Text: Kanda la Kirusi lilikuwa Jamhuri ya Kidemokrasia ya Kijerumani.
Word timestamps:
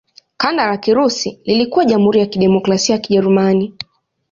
Kanda 0.37 0.65
la 0.67 0.77
Kirusi 0.77 1.39
lilikuwa 1.45 1.85
Jamhuri 1.85 2.19
ya 2.19 2.25
Kidemokrasia 2.25 2.95
ya 2.95 3.01
Kijerumani. 3.01 3.73